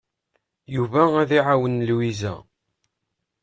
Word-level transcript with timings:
Yuba 0.75 1.01
ad 1.21 1.31
iɛawen 1.39 1.85
Lwiza. 1.89 2.33